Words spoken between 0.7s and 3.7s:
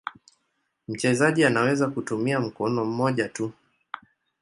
Mchezaji anaweza kutumia mkono mmoja tu.